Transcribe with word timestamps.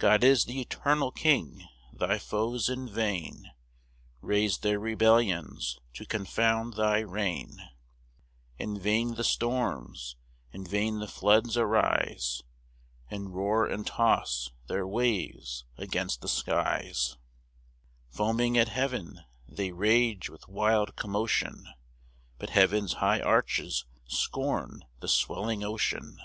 God 0.00 0.24
is 0.24 0.46
th' 0.46 0.50
eternal 0.50 1.12
King: 1.12 1.68
thy 1.92 2.18
foes 2.18 2.68
in 2.68 2.88
vain 2.92 3.52
Raise 4.20 4.58
their 4.58 4.80
rebellions 4.80 5.78
to 5.94 6.04
confound 6.04 6.74
thy 6.74 6.98
reign: 6.98 7.56
In 8.58 8.76
vain 8.80 9.14
the 9.14 9.22
storms, 9.22 10.16
in 10.52 10.66
vain 10.66 10.98
the 10.98 11.06
floods 11.06 11.56
arise, 11.56 12.42
And 13.12 13.32
roar 13.32 13.64
and 13.64 13.86
toss 13.86 14.50
their 14.66 14.88
waves 14.88 15.64
against 15.78 16.20
the 16.20 16.28
skies; 16.28 17.16
Foaming 18.08 18.58
at 18.58 18.70
heaven, 18.70 19.20
they 19.46 19.70
rage 19.70 20.28
with 20.28 20.48
wild 20.48 20.96
commotion, 20.96 21.68
But 22.40 22.50
heaven's 22.50 22.94
high 22.94 23.20
arches 23.20 23.84
scorn 24.08 24.82
the 24.98 25.06
swelling 25.06 25.62
ocean. 25.62 26.18